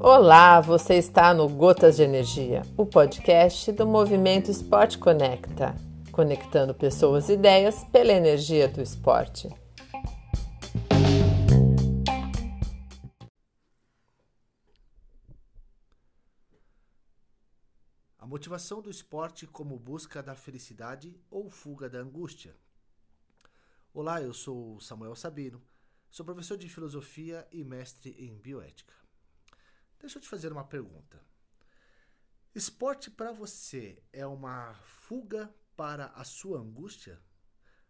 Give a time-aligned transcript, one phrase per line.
[0.00, 5.74] Olá, você está no Gotas de Energia, o podcast do Movimento Esporte Conecta,
[6.12, 9.48] conectando pessoas e ideias pela energia do esporte.
[18.16, 22.54] A motivação do esporte como busca da felicidade ou fuga da angústia.
[23.98, 25.58] Olá, eu sou Samuel Sabino,
[26.10, 28.92] sou professor de filosofia e mestre em bioética.
[29.98, 31.18] Deixa eu te fazer uma pergunta.
[32.54, 37.18] Esporte para você é uma fuga para a sua angústia?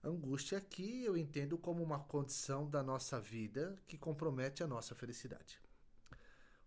[0.00, 5.60] Angústia aqui eu entendo como uma condição da nossa vida que compromete a nossa felicidade.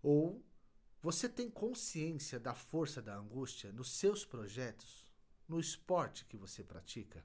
[0.04, 0.46] Ou
[1.02, 5.06] você tem consciência da força da angústia nos seus projetos,
[5.48, 7.24] no esporte que você pratica?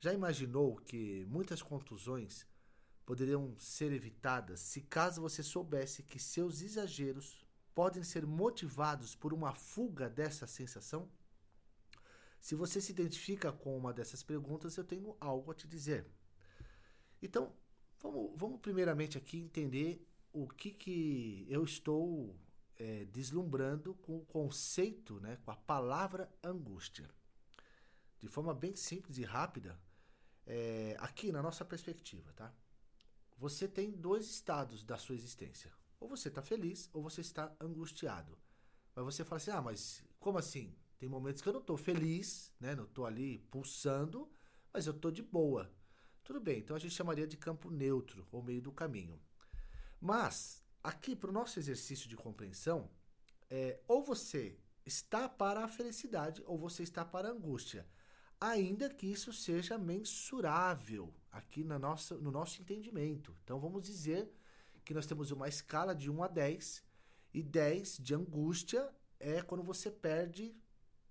[0.00, 2.46] Já imaginou que muitas contusões
[3.04, 9.52] poderiam ser evitadas se caso você soubesse que seus exageros podem ser motivados por uma
[9.52, 11.10] fuga dessa sensação?
[12.40, 16.06] Se você se identifica com uma dessas perguntas, eu tenho algo a te dizer.
[17.20, 17.52] Então,
[18.00, 22.38] vamos, vamos primeiramente aqui entender o que, que eu estou
[22.76, 27.10] é, deslumbrando com o conceito, né, com a palavra angústia.
[28.20, 29.78] De forma bem simples e rápida,
[30.48, 32.52] é, aqui na nossa perspectiva, tá?
[33.38, 35.72] você tem dois estados da sua existência.
[36.00, 38.36] Ou você está feliz ou você está angustiado.
[38.94, 40.74] Mas você fala assim: ah, mas como assim?
[40.98, 42.74] Tem momentos que eu não estou feliz, né?
[42.74, 44.28] não estou ali pulsando,
[44.72, 45.72] mas eu estou de boa.
[46.24, 49.20] Tudo bem, então a gente chamaria de campo neutro, ou meio do caminho.
[50.00, 52.90] Mas, aqui para o nosso exercício de compreensão,
[53.48, 57.86] é, ou você está para a felicidade ou você está para a angústia
[58.40, 63.34] ainda que isso seja mensurável aqui na nossa, no nosso entendimento.
[63.44, 64.30] Então vamos dizer
[64.84, 66.84] que nós temos uma escala de 1 a 10,
[67.32, 68.88] e 10 de angústia
[69.20, 70.54] é quando você perde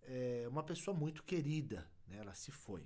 [0.02, 2.18] é, uma pessoa muito querida, né?
[2.18, 2.86] ela se foi.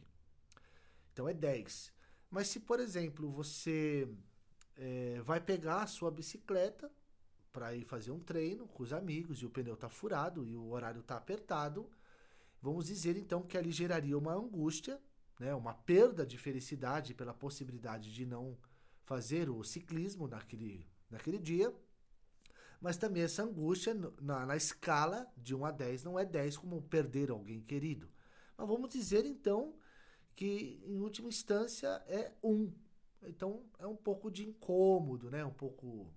[1.13, 1.93] Então é 10.
[2.29, 4.07] Mas se, por exemplo, você
[4.77, 6.91] é, vai pegar a sua bicicleta
[7.51, 10.69] para ir fazer um treino com os amigos e o pneu está furado e o
[10.69, 11.89] horário está apertado,
[12.61, 15.01] Vamos dizer então que ali geraria uma angústia,
[15.39, 18.57] né, uma perda de felicidade pela possibilidade de não
[19.03, 21.73] fazer o ciclismo naquele, naquele dia.
[22.79, 26.81] Mas também essa angústia na, na escala de 1 a 10 não é 10 como
[26.83, 28.09] perder alguém querido.
[28.57, 29.75] Mas vamos dizer então
[30.35, 32.71] que em última instância é 1.
[33.23, 35.45] Então é um pouco de incômodo, né?
[35.45, 36.11] Um pouco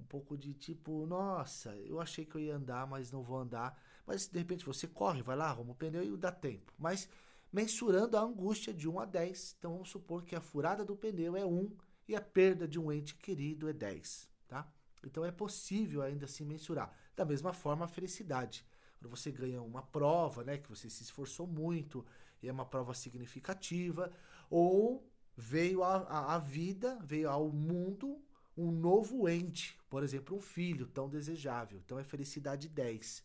[0.00, 3.80] um pouco de tipo, nossa, eu achei que eu ia andar, mas não vou andar.
[4.06, 6.72] Mas de repente você corre, vai lá, arruma o pneu e dá tempo.
[6.78, 7.08] Mas
[7.52, 11.36] mensurando a angústia de 1 a 10, então vamos supor que a furada do pneu
[11.36, 11.76] é 1
[12.08, 14.70] e a perda de um ente querido é 10, tá?
[15.04, 16.92] Então é possível ainda assim mensurar.
[17.14, 18.64] Da mesma forma a felicidade.
[18.98, 22.04] Quando você ganha uma prova, né, que você se esforçou muito
[22.42, 24.10] e é uma prova significativa,
[24.50, 28.20] ou veio a, a, a vida, veio ao mundo
[28.58, 31.78] um novo ente, por exemplo, um filho tão desejável.
[31.78, 33.24] Então é felicidade 10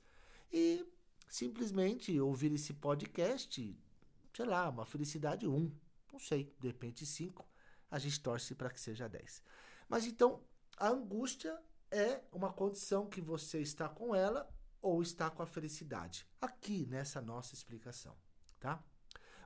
[0.51, 0.85] e
[1.27, 3.75] simplesmente ouvir esse podcast,
[4.31, 5.71] sei lá, uma felicidade 1.
[6.11, 7.43] Não sei, de repente 5.
[7.89, 9.41] A gente torce para que seja 10.
[9.89, 10.43] Mas então,
[10.77, 14.47] a angústia é uma condição que você está com ela
[14.81, 16.27] ou está com a felicidade.
[16.39, 18.15] Aqui nessa nossa explicação,
[18.59, 18.83] tá?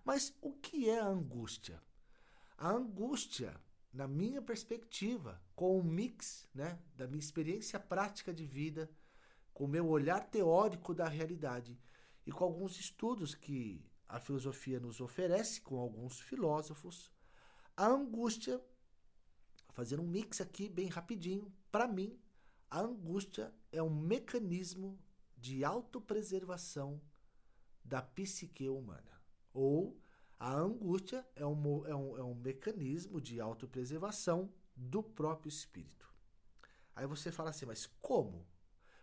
[0.03, 1.81] Mas o que é a angústia?
[2.57, 3.55] A angústia,
[3.97, 8.87] na minha perspectiva, com o mix, né, da minha experiência prática de vida,
[9.51, 11.75] com o meu olhar teórico da realidade
[12.23, 17.11] e com alguns estudos que a filosofia nos oferece, com alguns filósofos,
[17.75, 18.63] a angústia,
[19.73, 22.19] fazendo um mix aqui bem rapidinho, para mim,
[22.69, 24.99] a angústia é um mecanismo
[25.35, 27.01] de autopreservação
[27.83, 29.19] da psique humana.
[29.51, 29.99] Ou
[30.39, 36.07] a angústia é um, é um, é um mecanismo de autopreservação do próprio espírito.
[36.95, 38.45] Aí você fala assim, mas como?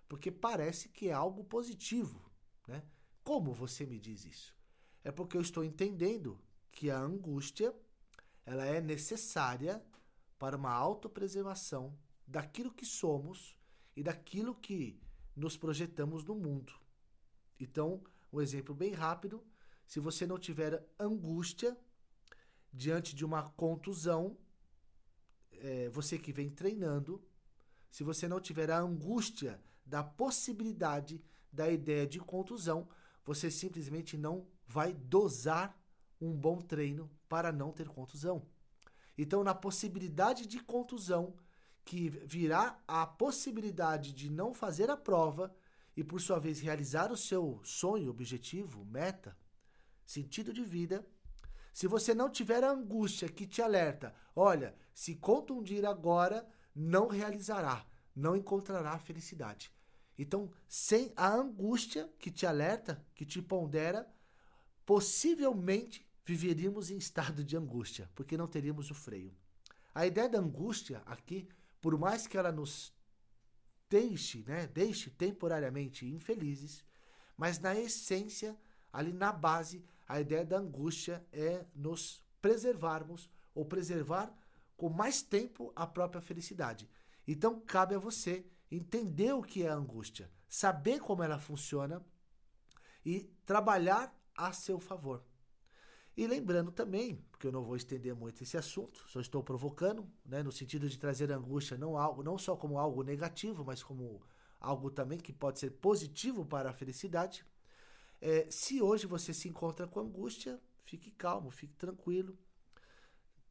[0.09, 2.31] porque parece que é algo positivo,
[2.67, 2.83] né?
[3.23, 4.55] Como você me diz isso?
[5.03, 6.41] É porque eu estou entendendo
[6.71, 7.75] que a angústia
[8.45, 9.85] ela é necessária
[10.39, 13.57] para uma autopreservação daquilo que somos
[13.97, 15.01] e daquilo que
[15.35, 16.73] nos projetamos no mundo.
[17.59, 18.03] Então,
[18.33, 19.43] um exemplo bem rápido:
[19.87, 21.77] se você não tiver angústia
[22.73, 24.37] diante de uma contusão,
[25.53, 27.23] é, você que vem treinando,
[27.91, 31.23] se você não tiver a angústia da possibilidade
[31.53, 32.89] da ideia de contusão,
[33.25, 35.79] você simplesmente não vai dosar
[36.21, 38.47] um bom treino para não ter contusão.
[39.17, 41.35] Então, na possibilidade de contusão,
[41.85, 45.55] que virá a possibilidade de não fazer a prova
[45.97, 49.37] e, por sua vez, realizar o seu sonho, objetivo, meta,
[50.07, 51.07] sentido de vida.
[51.73, 57.87] Se você não tiver a angústia que te alerta, olha, se contundir agora, não realizará,
[58.15, 59.73] não encontrará felicidade.
[60.17, 64.09] Então, sem a angústia que te alerta, que te pondera,
[64.87, 69.35] possivelmente viveríamos em estado de angústia, porque não teríamos o freio.
[69.95, 71.49] A ideia da angústia aqui,
[71.81, 72.95] por mais que ela nos
[73.91, 76.85] deixe, né, deixe temporariamente infelizes,
[77.37, 78.57] mas na essência,
[78.93, 84.33] ali na base, a ideia da angústia é nos preservarmos ou preservar
[84.77, 86.89] com mais tempo a própria felicidade.
[87.27, 92.05] Então cabe a você entender o que é a angústia, saber como ela funciona
[93.05, 95.25] e trabalhar a seu favor.
[96.17, 100.43] E lembrando também, porque eu não vou estender muito esse assunto, só estou provocando, né,
[100.43, 104.23] no sentido de trazer angústia não, algo, não só como algo negativo, mas como
[104.61, 107.45] algo também que pode ser positivo para a felicidade.
[108.27, 112.39] É, se hoje você se encontra com angústia, fique calmo, fique tranquilo.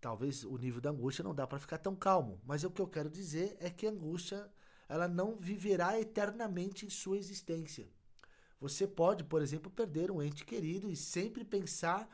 [0.01, 2.87] Talvez o nível da angústia não dá para ficar tão calmo, mas o que eu
[2.87, 4.51] quero dizer é que a angústia
[4.89, 7.87] ela não viverá eternamente em sua existência.
[8.59, 12.09] Você pode, por exemplo, perder um ente querido e sempre pensar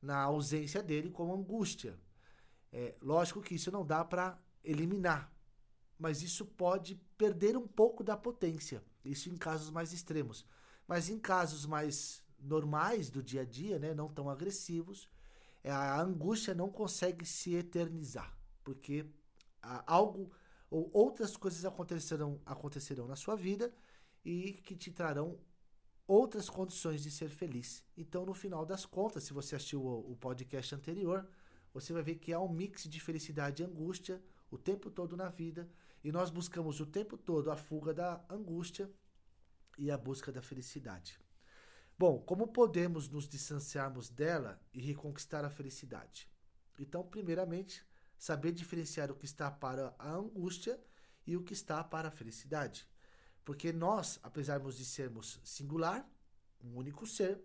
[0.00, 2.00] na ausência dele como angústia.
[2.72, 5.30] É, lógico que isso não dá para eliminar,
[5.98, 8.82] mas isso pode perder um pouco da potência.
[9.04, 10.46] Isso em casos mais extremos.
[10.86, 15.08] Mas em casos mais normais do dia a dia, né, não tão agressivos,
[15.62, 19.06] é, a angústia não consegue se eternizar, porque
[19.86, 20.32] algo
[20.68, 23.72] ou outras coisas acontecerão, acontecerão na sua vida
[24.24, 25.38] e que te trarão
[26.06, 27.84] outras condições de ser feliz.
[27.96, 31.28] Então, no final das contas, se você assistiu o, o podcast anterior,
[31.72, 35.28] você vai ver que há um mix de felicidade e angústia o tempo todo na
[35.28, 35.68] vida,
[36.04, 38.90] e nós buscamos o tempo todo a fuga da angústia
[39.78, 41.18] e a busca da felicidade.
[41.98, 46.28] Bom, como podemos nos distanciarmos dela e reconquistar a felicidade?
[46.78, 47.84] Então, primeiramente,
[48.18, 50.80] saber diferenciar o que está para a angústia
[51.26, 52.88] e o que está para a felicidade.
[53.44, 56.08] Porque nós, apesar de sermos singular,
[56.62, 57.40] um único ser,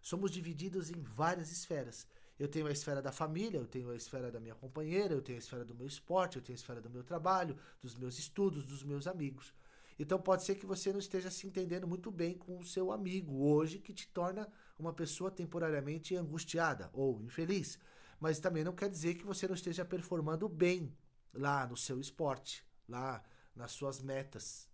[0.00, 2.06] somos divididos em várias esferas.
[2.38, 5.36] Eu tenho a esfera da família, eu tenho a esfera da minha companheira, eu tenho
[5.38, 8.64] a esfera do meu esporte, eu tenho a esfera do meu trabalho, dos meus estudos,
[8.64, 9.52] dos meus amigos.
[9.98, 13.44] Então pode ser que você não esteja se entendendo muito bem com o seu amigo
[13.44, 14.48] hoje, que te torna
[14.78, 17.78] uma pessoa temporariamente angustiada ou infeliz
[18.20, 20.96] mas também não quer dizer que você não esteja performando bem
[21.32, 23.22] lá no seu esporte, lá
[23.54, 24.68] nas suas metas.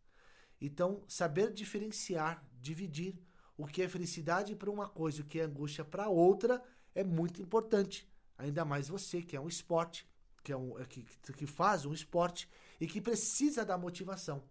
[0.60, 3.18] Então, saber diferenciar, dividir
[3.56, 6.62] o que é felicidade para uma coisa e o que é angústia para outra
[6.94, 8.10] é muito importante.
[8.38, 10.08] Ainda mais você que é um esporte,
[10.42, 11.02] que, é um, que,
[11.36, 12.48] que faz um esporte
[12.80, 14.42] e que precisa da motivação.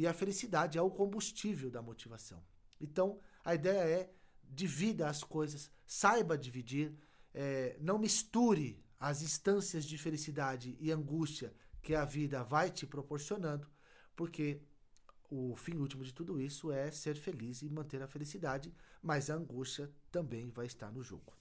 [0.00, 2.42] E a felicidade é o combustível da motivação.
[2.80, 4.10] Então, a ideia é
[4.48, 6.96] divida as coisas, saiba dividir,
[7.34, 11.52] é, não misture as instâncias de felicidade e angústia
[11.82, 13.68] que a vida vai te proporcionando,
[14.16, 14.62] porque
[15.30, 19.34] o fim último de tudo isso é ser feliz e manter a felicidade, mas a
[19.34, 21.36] angústia também vai estar no jogo.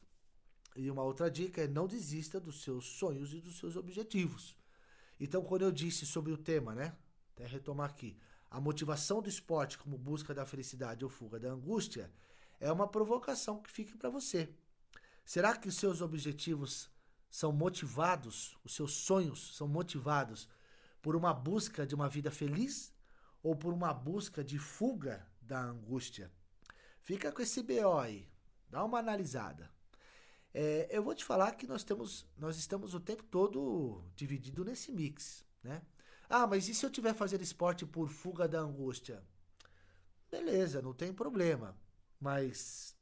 [0.75, 4.57] E uma outra dica é não desista dos seus sonhos e dos seus objetivos.
[5.17, 6.93] Então, quando eu disse sobre o tema, né?
[7.33, 8.17] Até retomar aqui,
[8.49, 12.11] a motivação do esporte como busca da felicidade ou fuga da angústia
[12.59, 14.49] é uma provocação que fica para você.
[15.23, 16.89] Será que os seus objetivos
[17.29, 20.49] são motivados, os seus sonhos são motivados
[21.01, 22.91] por uma busca de uma vida feliz
[23.43, 26.31] ou por uma busca de fuga da angústia?
[27.01, 28.27] Fica com esse BO aí,
[28.67, 29.71] dá uma analisada.
[30.51, 34.91] É, eu vou te falar que nós, temos, nós estamos o tempo todo dividido nesse
[34.91, 35.83] mix, né?
[36.29, 39.23] Ah, mas e se eu tiver fazer esporte por fuga da angústia?
[40.31, 41.75] Beleza, não tem problema.
[42.19, 42.95] Mas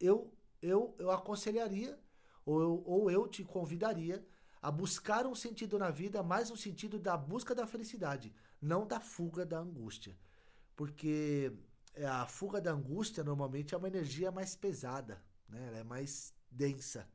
[0.00, 0.32] eu
[0.62, 1.98] eu, eu aconselharia,
[2.44, 4.24] ou eu, ou eu te convidaria
[4.60, 9.00] a buscar um sentido na vida, mais um sentido da busca da felicidade, não da
[9.00, 10.16] fuga da angústia.
[10.76, 11.52] Porque
[11.94, 15.66] é, a fuga da angústia normalmente é uma energia mais pesada, né?
[15.68, 17.08] ela é mais densa.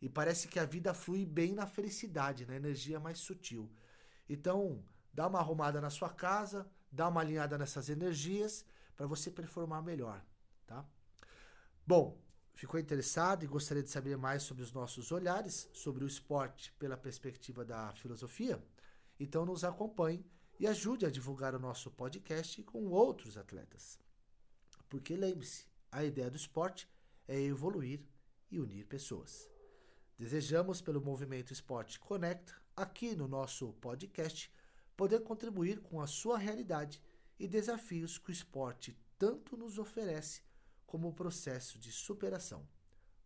[0.00, 3.70] E parece que a vida flui bem na felicidade, na energia mais sutil.
[4.28, 8.64] Então, dá uma arrumada na sua casa, dá uma alinhada nessas energias
[8.96, 10.24] para você performar melhor,
[10.66, 10.84] tá?
[11.86, 12.20] Bom,
[12.54, 16.96] ficou interessado e gostaria de saber mais sobre os nossos olhares sobre o esporte pela
[16.96, 18.62] perspectiva da filosofia,
[19.18, 20.24] então nos acompanhe
[20.58, 23.98] e ajude a divulgar o nosso podcast com outros atletas.
[24.88, 26.88] Porque lembre-se, a ideia do esporte
[27.26, 28.00] é evoluir
[28.50, 29.48] e unir pessoas.
[30.18, 34.52] Desejamos, pelo Movimento Esporte Conecta, aqui no nosso podcast,
[34.96, 37.02] poder contribuir com a sua realidade
[37.38, 40.42] e desafios que o esporte tanto nos oferece
[40.86, 42.66] como o processo de superação.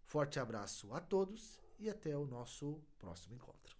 [0.04, 3.76] Forte abraço a todos e até o nosso próximo encontro.